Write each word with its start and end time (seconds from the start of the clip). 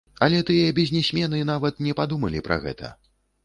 Але 0.27 0.37
тыя 0.47 0.71
бізнесмены 0.79 1.43
нават 1.51 1.85
не 1.89 1.95
падумалі 2.03 2.45
пра 2.51 2.61
гэта. 2.69 2.95